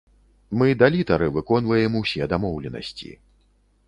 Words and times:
Мы 0.59 0.69
да 0.79 0.87
літары 0.95 1.27
выконваем 1.35 1.97
усе 1.99 2.23
дамоўленасці. 2.33 3.11